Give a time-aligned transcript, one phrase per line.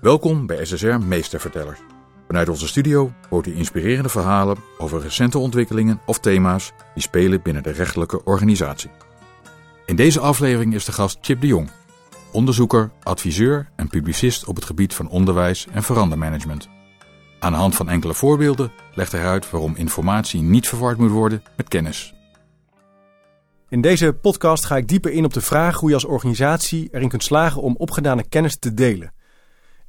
[0.00, 1.78] Welkom bij SSR Meestervertellers.
[2.26, 7.62] Vanuit onze studio hoort u inspirerende verhalen over recente ontwikkelingen of thema's die spelen binnen
[7.62, 8.90] de rechtelijke organisatie.
[9.86, 11.70] In deze aflevering is de gast Chip de Jong,
[12.32, 16.68] onderzoeker, adviseur en publicist op het gebied van onderwijs en verandermanagement.
[17.38, 21.42] Aan de hand van enkele voorbeelden legt hij uit waarom informatie niet verward moet worden
[21.56, 22.14] met kennis.
[23.68, 27.08] In deze podcast ga ik dieper in op de vraag hoe je als organisatie erin
[27.08, 29.12] kunt slagen om opgedane kennis te delen.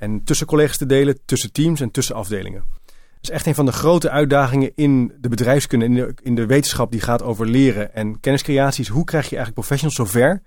[0.00, 2.64] En tussen collega's te delen, tussen teams en tussen afdelingen.
[2.84, 6.46] Dat is echt een van de grote uitdagingen in de bedrijfskunde, in de, in de
[6.46, 8.88] wetenschap die gaat over leren en kenniscreaties.
[8.88, 10.42] Hoe krijg je eigenlijk professionals zover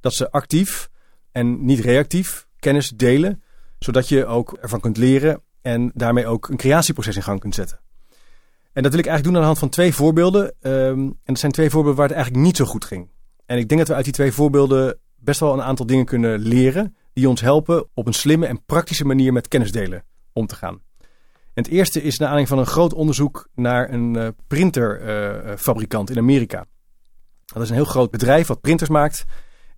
[0.00, 0.90] dat ze actief
[1.32, 3.42] en niet reactief kennis delen,
[3.78, 7.80] zodat je ook ervan kunt leren en daarmee ook een creatieproces in gang kunt zetten.
[8.72, 10.54] En dat wil ik eigenlijk doen aan de hand van twee voorbeelden.
[10.60, 13.10] Um, en dat zijn twee voorbeelden waar het eigenlijk niet zo goed ging.
[13.46, 16.38] En ik denk dat we uit die twee voorbeelden best wel een aantal dingen kunnen
[16.38, 20.54] leren die ons helpen op een slimme en praktische manier met kennis delen om te
[20.54, 20.80] gaan.
[21.54, 26.22] Het eerste is naar aanleiding van een groot onderzoek naar een uh, printerfabrikant uh, in
[26.22, 26.66] Amerika.
[27.44, 29.24] Dat is een heel groot bedrijf wat printers maakt.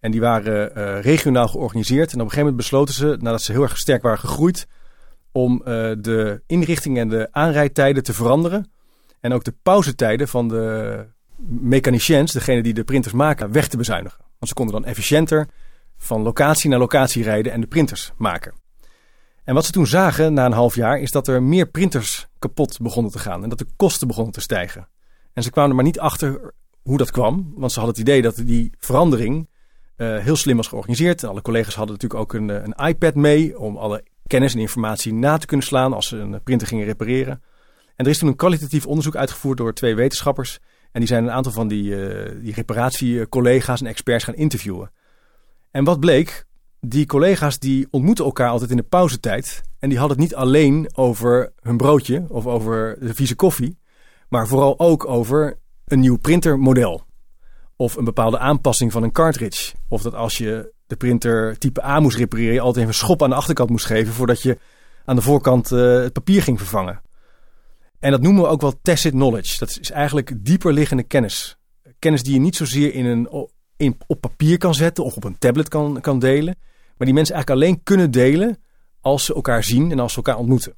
[0.00, 2.12] En die waren regionaal georganiseerd.
[2.12, 4.66] En op een gegeven moment besloten ze, nadat ze heel erg sterk waren gegroeid,
[5.32, 5.62] om
[5.98, 8.70] de inrichting en de aanrijdtijden te veranderen.
[9.20, 11.06] En ook de pauzetijden van de
[11.46, 14.18] mechaniciens, degene die de printers maken, weg te bezuinigen.
[14.18, 15.48] Want ze konden dan efficiënter
[16.02, 18.54] van locatie naar locatie rijden en de printers maken.
[19.44, 22.78] En wat ze toen zagen na een half jaar is dat er meer printers kapot
[22.80, 24.88] begonnen te gaan en dat de kosten begonnen te stijgen.
[25.32, 28.22] En ze kwamen er maar niet achter hoe dat kwam, want ze hadden het idee
[28.22, 29.48] dat die verandering
[29.96, 31.22] uh, heel slim was georganiseerd.
[31.22, 35.14] En alle collega's hadden natuurlijk ook een, een iPad mee om alle kennis en informatie
[35.14, 37.42] na te kunnen slaan als ze een printer gingen repareren.
[37.96, 40.58] En er is toen een kwalitatief onderzoek uitgevoerd door twee wetenschappers.
[40.92, 44.90] En die zijn een aantal van die, uh, die reparatiecollega's en experts gaan interviewen.
[45.70, 46.44] En wat bleek?
[46.80, 49.62] Die collega's die ontmoeten elkaar altijd in de pauzetijd.
[49.78, 53.78] En die hadden het niet alleen over hun broodje of over de vieze koffie.
[54.28, 57.02] Maar vooral ook over een nieuw printermodel.
[57.76, 59.74] Of een bepaalde aanpassing van een cartridge.
[59.88, 63.22] Of dat als je de printer type A moest repareren, je altijd even een schop
[63.22, 64.58] aan de achterkant moest geven voordat je
[65.04, 67.00] aan de voorkant uh, het papier ging vervangen.
[67.98, 69.58] En dat noemen we ook wel tacit knowledge.
[69.58, 71.58] Dat is eigenlijk dieper liggende kennis.
[71.98, 73.28] Kennis die je niet zozeer in een,
[73.80, 76.56] in, op papier kan zetten of op een tablet kan, kan delen.
[76.96, 78.58] Maar die mensen eigenlijk alleen kunnen delen
[79.00, 80.72] als ze elkaar zien en als ze elkaar ontmoeten.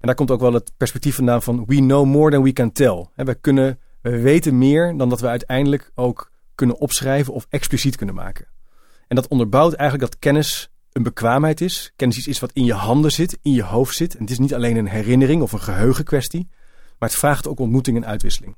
[0.00, 2.72] En daar komt ook wel het perspectief vandaan van we know more than we can
[2.72, 3.06] tell.
[3.14, 8.14] We, kunnen, we weten meer dan dat we uiteindelijk ook kunnen opschrijven of expliciet kunnen
[8.14, 8.46] maken.
[9.08, 11.92] En dat onderbouwt eigenlijk dat kennis een bekwaamheid is.
[11.96, 14.14] Kennis iets is wat in je handen zit, in je hoofd zit.
[14.14, 16.48] En het is niet alleen een herinnering of een geheugenkwestie,
[16.98, 18.56] maar het vraagt ook ontmoeting en uitwisseling.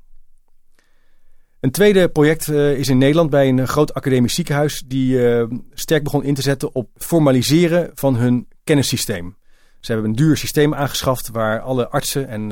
[1.63, 5.43] Een tweede project uh, is in Nederland bij een groot academisch ziekenhuis die uh,
[5.73, 9.37] sterk begon in te zetten op formaliseren van hun kennissysteem.
[9.79, 12.49] Ze hebben een duur systeem aangeschaft waar alle artsen en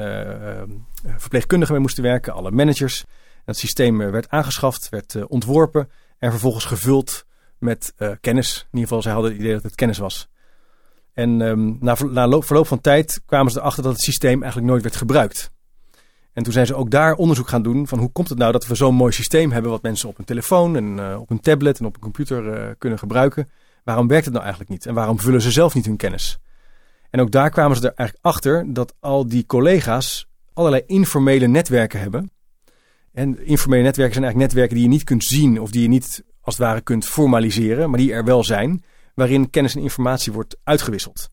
[1.17, 3.03] verpleegkundigen mee moesten werken, alle managers.
[3.35, 7.25] En dat systeem werd aangeschaft, werd ontworpen en vervolgens gevuld
[7.57, 8.57] met kennis.
[8.57, 10.29] In ieder geval, zij hadden het idee dat het kennis was.
[11.13, 14.83] En um, na, na verloop van tijd kwamen ze erachter dat het systeem eigenlijk nooit
[14.83, 15.51] werd gebruikt.
[16.33, 18.67] En toen zijn ze ook daar onderzoek gaan doen van hoe komt het nou dat
[18.67, 21.79] we zo'n mooi systeem hebben wat mensen op een telefoon en uh, op een tablet
[21.79, 23.49] en op een computer uh, kunnen gebruiken.
[23.83, 24.85] Waarom werkt het nou eigenlijk niet?
[24.85, 26.39] En waarom vullen ze zelf niet hun kennis?
[27.09, 31.99] En ook daar kwamen ze er eigenlijk achter dat al die collega's allerlei informele netwerken
[31.99, 32.31] hebben.
[33.13, 36.23] En informele netwerken zijn eigenlijk netwerken die je niet kunt zien of die je niet
[36.41, 38.83] als het ware kunt formaliseren, maar die er wel zijn,
[39.15, 41.29] waarin kennis en informatie wordt uitgewisseld.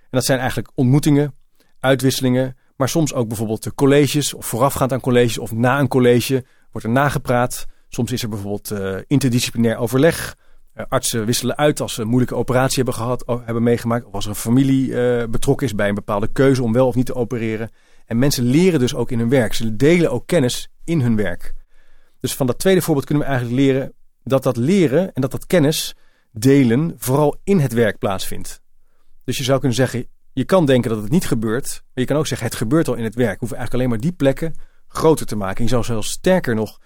[0.00, 1.34] En dat zijn eigenlijk ontmoetingen,
[1.80, 6.44] uitwisselingen, maar soms ook bijvoorbeeld de colleges of voorafgaand aan colleges of na een college
[6.70, 7.66] wordt er nagepraat.
[7.88, 10.36] Soms is er bijvoorbeeld uh, interdisciplinair overleg.
[10.74, 14.04] Uh, artsen wisselen uit als ze een moeilijke operatie hebben gehad, hebben meegemaakt.
[14.04, 16.94] Of als er een familie uh, betrokken is bij een bepaalde keuze om wel of
[16.94, 17.70] niet te opereren.
[18.06, 19.54] En mensen leren dus ook in hun werk.
[19.54, 21.54] Ze delen ook kennis in hun werk.
[22.20, 23.92] Dus van dat tweede voorbeeld kunnen we eigenlijk leren
[24.24, 25.94] dat dat leren en dat dat kennis
[26.32, 28.60] delen vooral in het werk plaatsvindt.
[29.24, 30.06] Dus je zou kunnen zeggen,
[30.38, 32.94] je kan denken dat het niet gebeurt, maar je kan ook zeggen het gebeurt al
[32.94, 33.32] in het werk.
[33.32, 34.54] We hoeven eigenlijk alleen maar die plekken
[34.88, 35.64] groter te maken.
[35.64, 36.80] Je zou zelfs sterker nog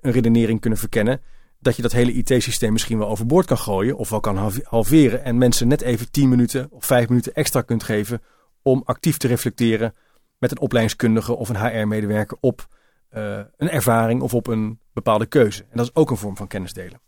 [0.00, 1.20] een redenering kunnen verkennen
[1.58, 5.38] dat je dat hele IT-systeem misschien wel overboord kan gooien of wel kan halveren en
[5.38, 8.22] mensen net even 10 minuten of 5 minuten extra kunt geven
[8.62, 9.94] om actief te reflecteren
[10.38, 12.66] met een opleidingskundige of een HR-medewerker op
[13.12, 15.62] uh, een ervaring of op een bepaalde keuze.
[15.62, 17.00] En dat is ook een vorm van kennis delen.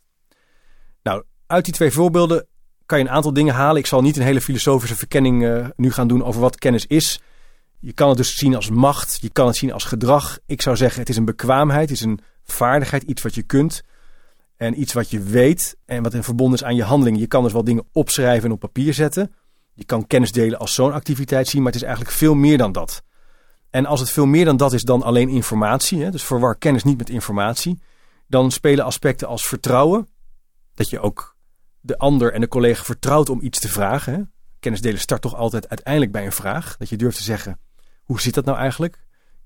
[1.03, 2.47] Nou, uit die twee voorbeelden
[2.91, 3.77] kan je een aantal dingen halen.
[3.77, 7.21] Ik zal niet een hele filosofische verkenning uh, nu gaan doen over wat kennis is.
[7.79, 10.39] Je kan het dus zien als macht, je kan het zien als gedrag.
[10.47, 13.83] Ik zou zeggen, het is een bekwaamheid, het is een vaardigheid, iets wat je kunt.
[14.57, 17.19] En iets wat je weet en wat in verbonden is aan je handeling.
[17.19, 19.35] Je kan dus wel dingen opschrijven en op papier zetten.
[19.75, 22.73] Je kan kennis delen als zo'n activiteit zien, maar het is eigenlijk veel meer dan
[22.73, 23.03] dat.
[23.71, 26.85] En als het veel meer dan dat is dan alleen informatie, hè, dus verwar kennis
[26.85, 27.81] niet met informatie,
[28.27, 30.09] dan spelen aspecten als vertrouwen,
[30.75, 31.37] dat je ook
[31.81, 34.13] de ander en de collega vertrouwt om iets te vragen.
[34.13, 34.21] Hè.
[34.61, 37.59] Kennis delen start toch altijd uiteindelijk bij een vraag, dat je durft te zeggen,
[38.03, 38.95] hoe zit dat nou eigenlijk?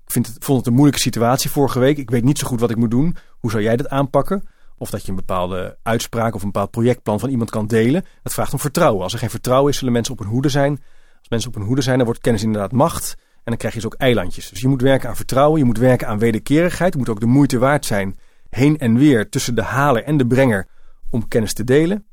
[0.05, 2.59] Ik vind het, vond het een moeilijke situatie vorige week, ik weet niet zo goed
[2.59, 4.43] wat ik moet doen, hoe zou jij dat aanpakken?
[4.77, 8.05] Of dat je een bepaalde uitspraak of een bepaald projectplan van iemand kan delen.
[8.23, 9.03] Dat vraagt om vertrouwen.
[9.03, 10.71] Als er geen vertrouwen is, zullen mensen op hun hoede zijn.
[11.19, 13.15] Als mensen op hun hoede zijn, dan wordt kennis inderdaad macht.
[13.17, 14.49] En dan krijg je dus ook eilandjes.
[14.49, 16.93] Dus je moet werken aan vertrouwen, je moet werken aan wederkerigheid.
[16.93, 18.17] Het moet ook de moeite waard zijn,
[18.49, 20.67] heen en weer, tussen de haler en de brenger,
[21.09, 22.05] om kennis te delen.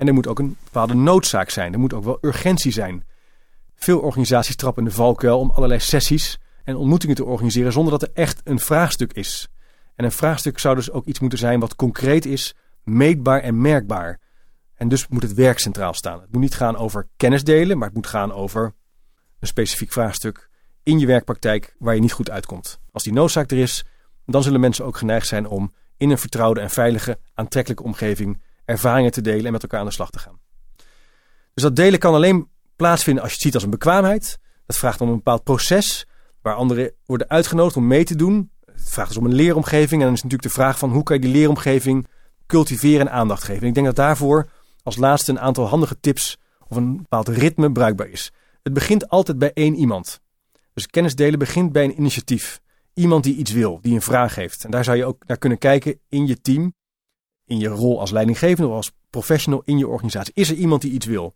[0.00, 1.72] En er moet ook een bepaalde noodzaak zijn.
[1.72, 3.04] Er moet ook wel urgentie zijn.
[3.74, 8.10] Veel organisaties trappen de valkuil om allerlei sessies en ontmoetingen te organiseren zonder dat er
[8.14, 9.48] echt een vraagstuk is.
[9.94, 12.54] En een vraagstuk zou dus ook iets moeten zijn wat concreet is,
[12.84, 14.20] meetbaar en merkbaar.
[14.74, 16.20] En dus moet het werk centraal staan.
[16.20, 18.74] Het moet niet gaan over kennis delen, maar het moet gaan over
[19.40, 20.50] een specifiek vraagstuk
[20.82, 22.80] in je werkpraktijk waar je niet goed uitkomt.
[22.90, 23.84] Als die noodzaak er is,
[24.26, 29.10] dan zullen mensen ook geneigd zijn om in een vertrouwde en veilige, aantrekkelijke omgeving ervaringen
[29.10, 30.38] te delen en met elkaar aan de slag te gaan.
[31.54, 34.38] Dus dat delen kan alleen plaatsvinden als je het ziet als een bekwaamheid.
[34.66, 36.06] Dat vraagt om een bepaald proces
[36.42, 38.50] waar anderen worden uitgenodigd om mee te doen.
[38.64, 40.00] Het vraagt dus om een leeromgeving.
[40.00, 42.06] En dan is natuurlijk de vraag van hoe kan je die leeromgeving
[42.46, 43.62] cultiveren en aandacht geven.
[43.62, 44.48] En ik denk dat daarvoor
[44.82, 46.38] als laatste een aantal handige tips
[46.68, 48.32] of een bepaald ritme bruikbaar is.
[48.62, 50.20] Het begint altijd bij één iemand.
[50.74, 52.60] Dus kennis delen begint bij een initiatief.
[52.94, 54.64] Iemand die iets wil, die een vraag heeft.
[54.64, 56.74] En daar zou je ook naar kunnen kijken in je team,
[57.50, 60.34] in je rol als leidinggevende of als professional in je organisatie.
[60.34, 61.34] Is er iemand die iets wil?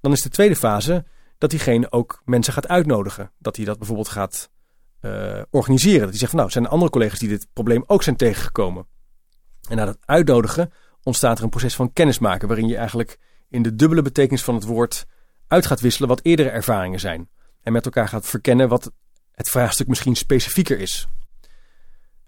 [0.00, 1.04] Dan is de tweede fase
[1.38, 3.32] dat diegene ook mensen gaat uitnodigen.
[3.38, 4.50] Dat hij dat bijvoorbeeld gaat
[5.00, 6.00] uh, organiseren.
[6.00, 8.86] Dat hij zegt van nou, zijn er andere collega's die dit probleem ook zijn tegengekomen.
[9.68, 10.72] En na dat uitnodigen
[11.02, 12.48] ontstaat er een proces van kennismaken.
[12.48, 15.06] Waarin je eigenlijk in de dubbele betekenis van het woord
[15.46, 17.28] uit gaat wisselen wat eerdere ervaringen zijn.
[17.62, 18.92] En met elkaar gaat verkennen wat
[19.32, 21.08] het vraagstuk misschien specifieker is.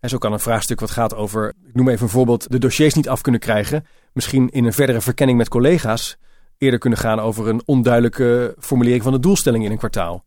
[0.02, 2.94] En zo kan een vraagstuk wat gaat over, ik noem even een voorbeeld, de dossiers
[2.94, 3.87] niet af kunnen krijgen.
[4.12, 6.16] Misschien in een verdere verkenning met collega's
[6.58, 10.25] eerder kunnen gaan over een onduidelijke formulering van de doelstelling in een kwartaal.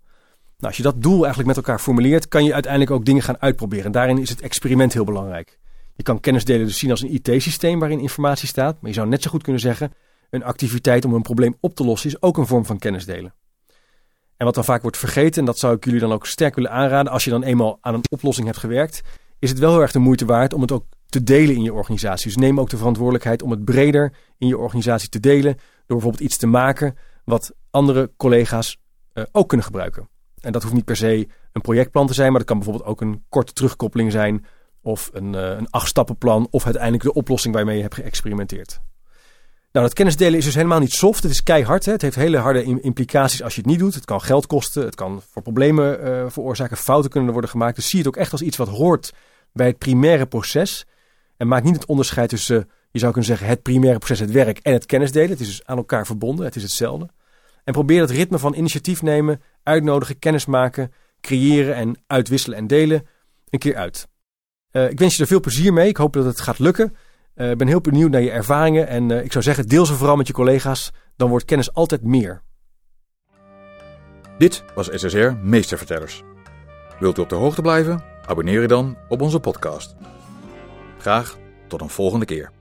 [0.58, 3.42] Nou, als je dat doel eigenlijk met elkaar formuleert, kan je uiteindelijk ook dingen gaan
[3.42, 3.86] uitproberen.
[3.86, 5.60] En daarin is het experiment heel belangrijk.
[5.96, 8.82] Je kan kennis delen dus zien als een IT-systeem waarin informatie staat.
[8.82, 9.94] Maar je zou net zo goed kunnen zeggen,
[10.30, 13.34] een activiteit om een probleem op te lossen is ook een vorm van kennis delen.
[14.38, 16.72] En wat dan vaak wordt vergeten, en dat zou ik jullie dan ook sterk willen
[16.72, 19.02] aanraden, als je dan eenmaal aan een oplossing hebt gewerkt,
[19.46, 21.74] is het wel heel erg de moeite waard om het ook te delen in je
[21.74, 22.26] organisatie.
[22.26, 26.24] Dus neem ook de verantwoordelijkheid om het breder in je organisatie te delen, door bijvoorbeeld
[26.24, 28.78] iets te maken wat andere collega's
[29.14, 30.10] uh, ook kunnen gebruiken.
[30.40, 33.02] En dat hoeft niet per se een projectplan te zijn, maar dat kan bijvoorbeeld ook
[33.02, 34.46] een korte terugkoppeling zijn.
[34.82, 36.48] Of een, uh, een achtstappenplan.
[36.50, 38.82] Of uiteindelijk de oplossing waarmee je hebt geëxperimenteerd.
[39.72, 41.24] Nou, dat kennisdelen is dus helemaal niet soft.
[41.24, 41.86] Het is keihard.
[41.86, 41.92] Hè?
[41.92, 43.94] Het heeft hele harde implicaties als je het niet doet.
[43.94, 44.86] Het kan geld kosten.
[44.86, 46.78] Het kan voor problemen uh, veroorzaken.
[46.78, 47.76] Fouten kunnen worden gemaakt.
[47.76, 49.14] Dus zie het ook echt als iets wat hoort
[49.56, 50.86] bij het primaire proces.
[51.38, 54.58] En maak niet het onderscheid tussen, je zou kunnen zeggen, het primaire proces, het werk
[54.58, 55.30] en het kennisdelen.
[55.30, 56.46] Het is dus aan elkaar verbonden.
[56.46, 57.10] Het is hetzelfde.
[57.64, 60.92] En probeer het ritme van initiatief nemen, uitnodigen, kennismaken,
[61.22, 63.08] creëren en uitwisselen en delen
[63.50, 64.08] een keer uit.
[64.72, 65.88] Uh, ik wens je er veel plezier mee.
[65.88, 66.96] Ik hoop dat het gaat lukken.
[67.36, 69.94] Uh, ik ben heel benieuwd naar je ervaringen en uh, ik zou zeggen, deel ze
[69.94, 70.92] vooral met je collega's.
[71.16, 72.42] Dan wordt kennis altijd meer.
[74.38, 76.24] Dit was SSR Meestervertellers.
[77.00, 78.15] Wilt u op de hoogte blijven?
[78.26, 79.96] Abonneer je dan op onze podcast.
[81.00, 82.55] Graag tot een volgende keer.